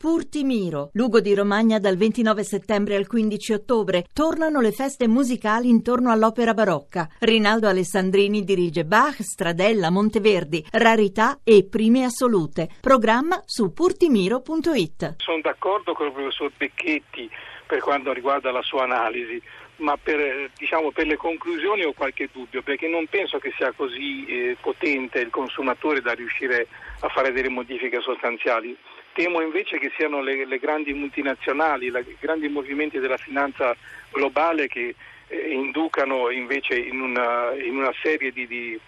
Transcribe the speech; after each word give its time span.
Purtimiro, 0.00 0.88
Lugo 0.94 1.20
di 1.20 1.34
Romagna 1.34 1.78
dal 1.78 1.98
29 1.98 2.42
settembre 2.42 2.96
al 2.96 3.06
15 3.06 3.52
ottobre. 3.52 4.06
Tornano 4.14 4.62
le 4.62 4.72
feste 4.72 5.06
musicali 5.06 5.68
intorno 5.68 6.10
all'opera 6.10 6.54
barocca. 6.54 7.06
Rinaldo 7.18 7.68
Alessandrini 7.68 8.42
dirige 8.42 8.86
Bach, 8.86 9.20
Stradella, 9.20 9.90
Monteverdi, 9.90 10.64
Rarità 10.72 11.40
e 11.44 11.68
Prime 11.68 12.04
Assolute. 12.04 12.70
Programma 12.80 13.42
su 13.44 13.74
purtimiro.it. 13.74 15.16
Sono 15.18 15.40
d'accordo 15.42 15.92
con 15.92 16.06
il 16.06 16.12
professor 16.12 16.50
Becchetti 16.56 17.28
per 17.66 17.80
quanto 17.80 18.14
riguarda 18.14 18.50
la 18.50 18.62
sua 18.62 18.84
analisi 18.84 19.38
ma 19.80 19.96
per, 19.96 20.50
diciamo, 20.56 20.90
per, 20.92 21.06
le 21.06 21.16
conclusioni 21.16 21.84
ho 21.84 21.92
qualche 21.92 22.28
dubbio, 22.30 22.62
perché 22.62 22.86
non 22.86 23.06
penso 23.06 23.38
che 23.38 23.52
sia 23.56 23.72
così 23.72 24.26
eh, 24.26 24.56
potente 24.60 25.20
il 25.20 25.30
consumatore 25.30 26.00
da 26.00 26.12
riuscire 26.12 26.68
a 27.00 27.08
fare 27.08 27.32
delle 27.32 27.48
modifiche 27.48 28.00
sostanziali. 28.00 28.76
Temo 29.20 29.42
invece 29.42 29.78
che 29.78 29.92
siano 29.98 30.22
le, 30.22 30.46
le 30.46 30.58
grandi 30.58 30.94
multinazionali, 30.94 31.88
i 31.88 32.16
grandi 32.18 32.48
movimenti 32.48 32.98
della 33.00 33.18
finanza 33.18 33.76
globale 34.10 34.66
che 34.66 34.94
eh, 35.28 35.50
inducano 35.50 36.30
invece 36.30 36.78
in 36.78 37.02
una, 37.02 37.52
in 37.52 37.76
una 37.76 37.92
serie 38.02 38.32
di, 38.32 38.46
di, 38.46 38.80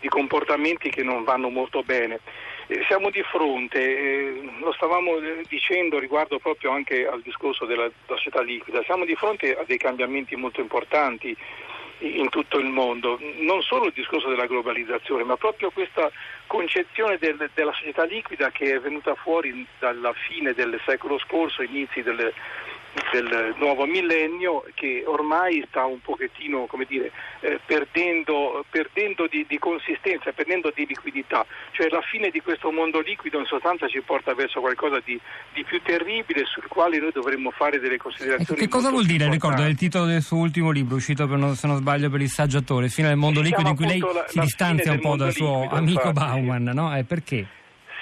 di, 0.00 0.08
comportamenti 0.08 0.90
che 0.90 1.04
non 1.04 1.22
vanno 1.22 1.50
molto 1.50 1.84
bene. 1.84 2.18
Eh, 2.66 2.82
siamo 2.88 3.10
di 3.10 3.22
fronte, 3.22 3.78
eh, 3.78 4.50
lo 4.58 4.72
stavamo 4.72 5.18
eh, 5.18 5.44
dicendo 5.48 6.00
riguardo 6.00 6.40
proprio 6.40 6.72
anche 6.72 7.06
al 7.06 7.22
discorso 7.22 7.64
della, 7.64 7.82
della 7.82 8.18
società 8.18 8.42
liquida, 8.42 8.82
siamo 8.82 9.04
di 9.04 9.14
fronte 9.14 9.56
a 9.56 9.62
dei 9.64 9.78
cambiamenti 9.78 10.34
molto 10.34 10.60
importanti 10.60 11.36
in 11.98 12.28
tutto 12.28 12.58
il 12.58 12.66
mondo, 12.66 13.18
non 13.38 13.62
solo 13.62 13.86
il 13.86 13.92
discorso 13.94 14.28
della 14.28 14.46
globalizzazione, 14.46 15.24
ma 15.24 15.36
proprio 15.36 15.70
questa 15.70 16.10
concezione 16.46 17.16
del, 17.18 17.50
della 17.54 17.72
società 17.72 18.04
liquida 18.04 18.50
che 18.50 18.74
è 18.74 18.80
venuta 18.80 19.14
fuori 19.14 19.66
dalla 19.78 20.12
fine 20.12 20.52
del 20.52 20.78
secolo 20.84 21.18
scorso, 21.18 21.62
inizi 21.62 22.02
del, 22.02 22.32
del 23.12 23.54
nuovo 23.58 23.84
millennio 23.86 24.64
che 24.74 25.04
ormai 25.06 25.64
sta 25.68 25.84
un 25.84 26.00
pochettino 26.00 26.66
dire, 26.88 27.10
eh, 27.40 27.60
perdendo, 27.64 28.64
perdendo 28.70 29.26
di, 29.30 29.44
di, 29.48 29.58
consistenza, 29.58 30.32
perdendo 30.32 30.72
di 30.74 30.86
liquidità, 30.86 31.44
cioè 31.72 31.88
la 31.88 32.00
fine 32.02 32.30
di 32.30 32.40
questo 32.40 32.70
mondo 32.70 33.00
liquido 33.00 33.38
in 33.38 33.46
sostanza 33.46 33.86
ci 33.88 34.00
porta 34.00 34.34
verso 34.34 34.60
qualcosa 34.60 35.00
di, 35.04 35.18
di 35.52 35.64
più 35.64 35.80
terribile 35.82 36.44
sul 36.44 36.66
quale 36.68 36.98
noi 36.98 37.12
dovremmo 37.12 37.50
fare 37.50 37.78
delle 37.78 37.96
considerazioni. 37.96 38.60
Che 38.60 38.68
cosa 38.68 38.90
vuol 38.90 39.04
dire? 39.06 39.28
Ricordo 39.28 39.62
è 39.62 39.66
il 39.66 39.76
titolo 39.76 40.06
del 40.06 40.22
suo 40.22 40.38
ultimo 40.38 40.70
libro, 40.70 40.96
uscito 40.96 41.26
per, 41.26 41.38
se 41.54 41.66
non 41.66 41.76
sbaglio 41.76 42.10
per 42.10 42.20
il 42.20 42.30
saggiatore, 42.30 42.88
Fine 42.88 43.08
del 43.08 43.16
mondo 43.16 43.40
liquido 43.40 43.68
in 43.68 43.76
cui 43.76 43.86
lei 43.86 43.98
la, 43.98 44.24
si 44.28 44.36
la 44.36 44.44
distanzia 44.44 44.92
un 44.92 45.00
po' 45.00 45.16
dal 45.16 45.32
suo 45.32 45.62
liquido, 45.62 45.74
amico 45.76 46.08
infatti. 46.08 46.18
Bauman, 46.18 46.62
no? 46.62 46.96
Eh, 46.96 47.04
perché? 47.04 47.46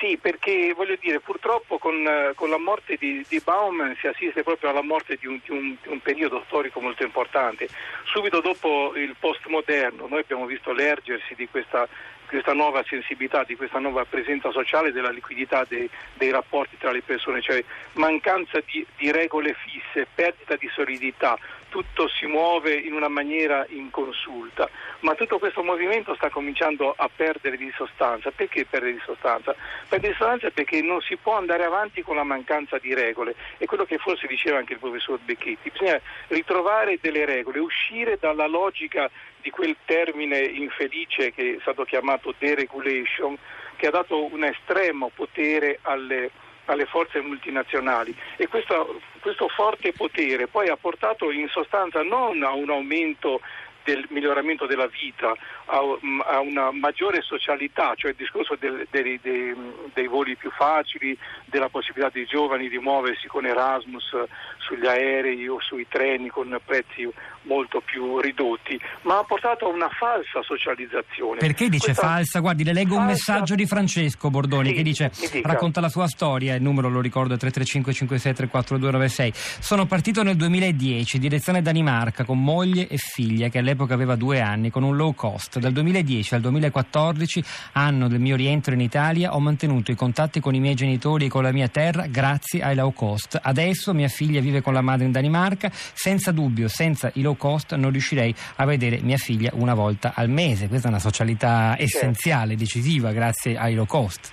Sì, 0.00 0.16
perché 0.16 0.72
voglio 0.74 0.96
dire, 0.98 1.20
purtroppo 1.20 1.76
con, 1.76 2.32
con 2.34 2.48
la 2.48 2.56
morte 2.56 2.96
di, 2.98 3.22
di, 3.28 3.38
Baum 3.44 3.94
si 4.00 4.06
assiste 4.06 4.42
proprio 4.42 4.70
alla 4.70 4.80
morte 4.80 5.18
di 5.20 5.26
un, 5.26 5.38
di, 5.44 5.50
un, 5.50 5.76
di 5.82 5.88
un, 5.88 6.00
periodo 6.00 6.42
storico 6.46 6.80
molto 6.80 7.04
importante. 7.04 7.68
Subito 8.04 8.40
dopo 8.40 8.94
il 8.96 9.14
postmoderno 9.20 10.06
noi 10.08 10.20
abbiamo 10.20 10.46
visto 10.46 10.72
l'ergersi 10.72 11.34
di 11.34 11.46
questa, 11.50 11.86
questa 12.30 12.54
nuova 12.54 12.84
sensibilità, 12.86 13.42
di 13.42 13.56
questa 13.56 13.80
nuova 13.80 14.04
presenza 14.04 14.52
sociale 14.52 14.92
della 14.92 15.10
liquidità 15.10 15.66
dei, 15.68 15.90
dei 16.14 16.30
rapporti 16.30 16.78
tra 16.78 16.92
le 16.92 17.02
persone, 17.02 17.42
cioè 17.42 17.62
mancanza 17.94 18.60
di, 18.64 18.86
di 18.96 19.10
regole 19.10 19.54
fisse, 19.54 20.06
perdita 20.14 20.54
di 20.54 20.70
solidità, 20.72 21.36
tutto 21.70 22.08
si 22.08 22.26
muove 22.26 22.74
in 22.74 22.92
una 22.92 23.08
maniera 23.08 23.64
inconsulta, 23.68 24.68
ma 25.00 25.14
tutto 25.14 25.38
questo 25.38 25.62
movimento 25.62 26.14
sta 26.14 26.28
cominciando 26.28 26.94
a 26.96 27.08
perdere 27.14 27.56
di 27.56 27.72
sostanza. 27.74 28.30
Perché 28.30 28.64
perdere 28.64 28.92
di 28.92 29.02
sostanza? 29.04 29.54
Perdere 29.88 30.12
di 30.12 30.18
sostanza 30.18 30.50
perché 30.50 30.82
non 30.82 31.00
si 31.00 31.16
può 31.16 31.36
andare 31.36 31.64
avanti 31.64 32.02
con 32.02 32.16
la 32.16 32.24
mancanza 32.24 32.78
di 32.78 32.94
regole, 32.94 33.34
è 33.56 33.64
quello 33.64 33.84
che 33.84 33.98
forse 33.98 34.26
diceva 34.26 34.58
anche 34.58 34.74
il 34.74 34.78
professor 34.78 35.18
Becchetti, 35.18 35.70
bisogna 35.70 36.00
ritrovare 36.28 36.98
delle 37.00 37.24
regole, 37.24 37.58
uscire 37.58 38.18
dalla 38.20 38.46
logica 38.46 39.10
di 39.40 39.50
quel 39.50 39.74
termine 39.84 40.38
infelice 40.38 41.32
che 41.32 41.56
è 41.56 41.60
stato 41.60 41.84
chiamato 41.84 42.19
deregulation, 42.38 43.36
che 43.76 43.86
ha 43.86 43.90
dato 43.90 44.32
un 44.32 44.44
estremo 44.44 45.10
potere 45.14 45.78
alle 45.82 46.30
alle 46.70 46.86
forze 46.86 47.20
multinazionali. 47.20 48.14
E 48.36 48.48
questo, 48.48 49.00
questo 49.20 49.48
forte 49.48 49.92
potere 49.92 50.46
poi 50.46 50.68
ha 50.68 50.76
portato 50.76 51.30
in 51.30 51.48
sostanza 51.48 52.02
non 52.02 52.42
a 52.42 52.52
un 52.52 52.70
aumento 52.70 53.40
del 53.84 54.06
miglioramento 54.10 54.66
della 54.66 54.86
vita, 54.86 55.32
a, 55.66 55.78
a, 55.78 56.40
una 56.40 56.70
maggiore 56.72 57.22
socialità, 57.22 57.94
cioè 57.96 58.10
il 58.10 58.16
discorso 58.16 58.56
del, 58.58 58.86
dei, 58.90 59.18
dei, 59.22 59.54
dei, 59.92 60.06
voli 60.06 60.36
più 60.36 60.50
facili, 60.50 61.16
della 61.46 61.68
possibilità 61.68 62.10
dei 62.12 62.26
giovani 62.26 62.68
di 62.68 62.78
muoversi 62.78 63.26
con 63.26 63.46
Erasmus 63.46 64.14
sugli 64.58 64.86
aerei 64.86 65.48
o 65.48 65.60
sui 65.60 65.86
treni 65.88 66.28
con 66.28 66.58
prezzi 66.64 67.08
molto 67.42 67.80
più 67.80 68.20
ridotti, 68.20 68.78
ma 69.02 69.18
ha 69.18 69.24
portato 69.24 69.66
a 69.66 69.68
una 69.68 69.88
falsa 69.88 70.42
socializzazione. 70.42 71.38
Perché 71.38 71.68
dice 71.68 71.86
Questa 71.86 72.06
falsa? 72.06 72.40
Guardi, 72.40 72.64
le 72.64 72.72
leggo 72.72 72.94
falsa... 72.94 73.02
un 73.02 73.10
messaggio 73.10 73.54
di 73.54 73.66
Francesco 73.66 74.30
Bordoni 74.30 74.68
sì, 74.68 74.74
che 74.74 74.82
dice, 74.82 75.10
racconta 75.42 75.80
la 75.80 75.88
sua 75.88 76.06
storia, 76.06 76.54
il 76.54 76.62
numero 76.62 76.88
lo 76.88 77.00
ricordo 77.00 77.34
è 77.34 77.38
335 77.38 77.92
56 77.92 78.34
34296. 78.34 79.32
Sono 79.60 79.86
partito 79.86 80.22
nel 80.22 80.36
2010, 80.36 81.18
direzione 81.18 81.62
Danimarca, 81.62 82.24
con 82.24 82.42
moglie 82.42 82.88
e 82.88 82.96
figlia 82.96 83.48
che 83.48 83.58
all'epoca 83.58 83.79
aveva 83.88 84.16
due 84.16 84.40
anni, 84.40 84.70
con 84.70 84.82
un 84.82 84.96
low 84.96 85.14
cost. 85.14 85.58
Dal 85.58 85.72
2010 85.72 86.34
al 86.34 86.40
2014, 86.40 87.44
anno 87.72 88.08
del 88.08 88.20
mio 88.20 88.36
rientro 88.36 88.74
in 88.74 88.80
Italia, 88.80 89.34
ho 89.34 89.40
mantenuto 89.40 89.90
i 89.90 89.94
contatti 89.94 90.40
con 90.40 90.54
i 90.54 90.60
miei 90.60 90.74
genitori 90.74 91.26
e 91.26 91.28
con 91.28 91.42
la 91.42 91.52
mia 91.52 91.68
terra 91.68 92.06
grazie 92.06 92.62
ai 92.62 92.74
low 92.74 92.92
cost. 92.92 93.38
Adesso 93.40 93.92
mia 93.94 94.08
figlia 94.08 94.40
vive 94.40 94.60
con 94.60 94.72
la 94.72 94.82
madre 94.82 95.06
in 95.06 95.12
Danimarca, 95.12 95.70
senza 95.72 96.32
dubbio, 96.32 96.68
senza 96.68 97.10
i 97.14 97.22
low 97.22 97.36
cost 97.36 97.74
non 97.74 97.90
riuscirei 97.90 98.34
a 98.56 98.64
vedere 98.64 99.00
mia 99.00 99.16
figlia 99.16 99.50
una 99.54 99.74
volta 99.74 100.12
al 100.14 100.28
mese. 100.28 100.68
Questa 100.68 100.88
è 100.88 100.90
una 100.90 101.00
socialità 101.00 101.74
certo. 101.76 101.82
essenziale, 101.82 102.56
decisiva, 102.56 103.12
grazie 103.12 103.56
ai 103.56 103.74
low 103.74 103.86
cost. 103.86 104.32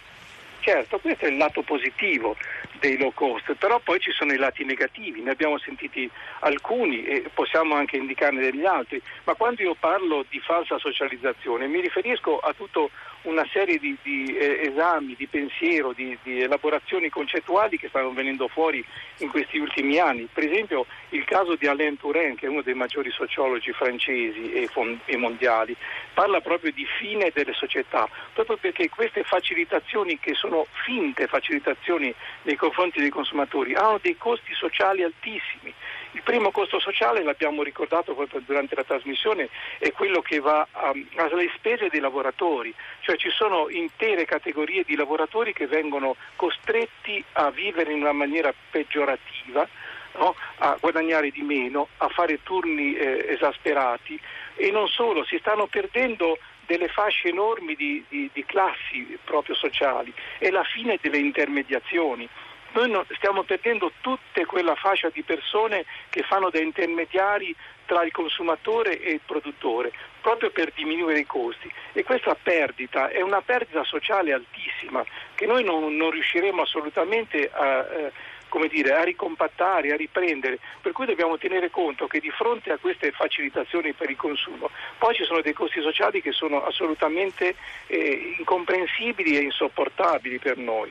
Certo, 0.59 0.97
questo 0.99 1.25
è 1.25 1.29
il 1.29 1.37
lato 1.37 1.61
positivo 1.61 2.35
dei 2.79 2.97
low 2.97 3.13
cost, 3.13 3.53
però 3.55 3.79
poi 3.79 3.99
ci 3.99 4.11
sono 4.11 4.33
i 4.33 4.37
lati 4.37 4.63
negativi, 4.63 5.21
ne 5.21 5.31
abbiamo 5.31 5.57
sentiti 5.57 6.09
alcuni 6.39 7.03
e 7.03 7.29
possiamo 7.33 7.75
anche 7.75 7.97
indicarne 7.97 8.41
degli 8.41 8.65
altri, 8.65 9.01
ma 9.23 9.33
quando 9.33 9.61
io 9.61 9.75
parlo 9.79 10.25
di 10.29 10.39
falsa 10.39 10.77
socializzazione 10.77 11.67
mi 11.67 11.81
riferisco 11.81 12.39
a 12.39 12.53
tutta 12.53 12.87
una 13.23 13.45
serie 13.51 13.77
di, 13.77 13.95
di 14.01 14.35
eh, 14.37 14.69
esami, 14.71 15.15
di 15.17 15.27
pensiero, 15.27 15.91
di, 15.91 16.17
di, 16.23 16.41
elaborazioni 16.41 17.09
concettuali 17.09 17.77
che 17.77 17.89
stanno 17.89 18.11
venendo 18.11 18.47
fuori 18.47 18.83
in 19.17 19.29
questi 19.29 19.57
ultimi 19.57 19.99
anni. 19.99 20.27
Per 20.31 20.43
esempio 20.45 20.85
il 21.09 21.25
caso 21.25 21.55
di 21.55 21.67
Alain 21.67 21.97
Touraine, 21.97 22.35
che 22.35 22.45
è 22.45 22.49
uno 22.49 22.61
dei 22.61 22.73
maggiori 22.73 23.11
sociologi 23.11 23.71
francesi 23.73 24.53
e, 24.53 24.67
fond- 24.67 24.99
e 25.05 25.17
mondiali, 25.17 25.75
parla 26.13 26.39
proprio 26.41 26.71
di 26.71 26.85
fine 26.85 27.31
delle 27.33 27.53
società, 27.53 28.07
proprio 28.33 28.57
perché 28.57 28.89
queste 28.89 29.23
facilitazioni 29.23 30.19
che 30.19 30.33
sono 30.33 30.65
finte 30.85 31.27
facilitazioni 31.27 32.13
nei 32.43 32.55
confronti 32.67 32.99
dei 32.99 33.09
consumatori 33.09 33.73
hanno 33.75 33.99
dei 34.01 34.17
costi 34.17 34.53
sociali 34.53 35.01
altissimi. 35.01 35.73
Il 36.11 36.21
primo 36.23 36.51
costo 36.51 36.79
sociale, 36.79 37.23
l'abbiamo 37.23 37.63
ricordato 37.63 38.13
proprio 38.13 38.41
durante 38.45 38.75
la 38.75 38.83
trasmissione, 38.83 39.49
è 39.77 39.91
quello 39.91 40.21
che 40.21 40.39
va 40.39 40.67
alle 40.71 41.51
spese 41.55 41.87
dei 41.89 41.99
lavoratori, 41.99 42.73
cioè 43.01 43.15
ci 43.15 43.29
sono 43.29 43.69
intere 43.69 44.25
categorie 44.25 44.83
di 44.83 44.95
lavoratori 44.95 45.53
che 45.53 45.67
vengono 45.67 46.15
costretti 46.35 47.23
a 47.33 47.49
vivere 47.51 47.93
in 47.93 48.01
una 48.01 48.13
maniera 48.13 48.53
peggiorativa, 48.69 49.67
no? 50.17 50.35
a 50.57 50.77
guadagnare 50.79 51.29
di 51.29 51.41
meno, 51.41 51.87
a 51.97 52.09
fare 52.09 52.41
turni 52.43 52.95
eh, 52.95 53.27
esasperati 53.29 54.19
e 54.55 54.71
non 54.71 54.87
solo, 54.87 55.23
si 55.23 55.37
stanno 55.37 55.67
perdendo 55.67 56.37
delle 56.65 56.89
fasce 56.89 57.29
enormi 57.29 57.75
di, 57.75 58.03
di, 58.09 58.29
di 58.33 58.45
classi 58.45 59.17
proprio 59.23 59.55
sociali, 59.55 60.13
è 60.37 60.49
la 60.49 60.63
fine 60.63 60.99
delle 61.01 61.17
intermediazioni. 61.17 62.27
Noi 62.77 62.91
no, 62.91 63.03
stiamo 63.15 63.41
perdendo 63.41 63.91
tutta 64.01 64.45
quella 64.45 64.75
fascia 64.75 65.09
di 65.09 65.23
persone 65.23 65.83
che 66.11 66.21
fanno 66.21 66.51
da 66.51 66.59
intermediari 66.59 67.55
tra 67.87 68.03
il 68.03 68.11
consumatore 68.11 69.01
e 69.01 69.13
il 69.13 69.21
produttore, 69.25 69.91
proprio 70.21 70.51
per 70.51 70.71
diminuire 70.75 71.17
i 71.17 71.25
costi. 71.25 71.71
E 71.93 72.03
questa 72.03 72.37
perdita 72.39 73.09
è 73.09 73.21
una 73.21 73.41
perdita 73.41 73.83
sociale 73.83 74.31
altissima 74.31 75.03
che 75.33 75.47
noi 75.47 75.63
non, 75.63 75.95
non 75.95 76.11
riusciremo 76.11 76.61
assolutamente 76.61 77.49
a... 77.51 77.79
Eh, 77.79 78.11
come 78.49 78.69
dire, 78.69 78.93
a 78.93 79.03
ricompattare, 79.03 79.91
a 79.91 79.97
riprendere, 79.97 80.59
per 80.81 80.93
cui 80.93 81.05
dobbiamo 81.05 81.37
tenere 81.37 81.69
conto 81.69 82.07
che 82.07 82.21
di 82.21 82.29
fronte 82.29 82.71
a 82.71 82.77
queste 82.77 83.11
facilitazioni 83.11 83.91
per 83.91 84.09
il 84.09 84.15
consumo 84.15 84.69
poi 84.97 85.15
ci 85.15 85.23
sono 85.23 85.41
dei 85.41 85.53
costi 85.53 85.81
sociali 85.81 86.21
che 86.21 86.31
sono 86.31 86.65
assolutamente 86.65 87.55
eh, 87.87 88.35
incomprensibili 88.37 89.37
e 89.37 89.41
insopportabili 89.41 90.39
per 90.39 90.57
noi. 90.57 90.85